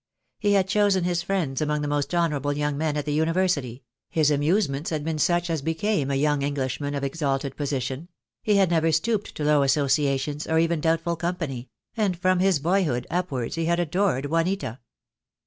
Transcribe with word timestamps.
He 0.39 0.53
had 0.53 0.67
chosen 0.67 1.03
his 1.03 1.21
friends 1.21 1.61
among 1.61 1.83
the 1.83 1.87
most 1.87 2.15
honourable. 2.15 2.53
young 2.53 2.75
men 2.75 2.97
at 2.97 3.05
the 3.05 3.13
University— 3.13 3.83
his 4.09 4.31
amuse 4.31 4.67
ments 4.67 4.89
had 4.89 5.03
been 5.03 5.19
such 5.19 5.47
as 5.47 5.61
became 5.61 6.09
a 6.09 6.15
young 6.15 6.41
Englishman 6.41 6.95
of 6.95 7.03
exalted 7.03 7.55
position— 7.55 8.09
he 8.41 8.55
had 8.55 8.71
never 8.71 8.91
stooped 8.91 9.35
to 9.35 9.43
low 9.43 9.61
associa 9.61 10.19
tions 10.19 10.47
or 10.47 10.57
even 10.57 10.81
doubtful 10.81 11.15
company; 11.15 11.69
and 11.95 12.17
from 12.17 12.39
his 12.39 12.57
boyhood 12.59 13.05
upwards 13.11 13.53
he 13.53 13.65
had 13.65 13.79
adored 13.79 14.25
Juanita. 14.25 14.79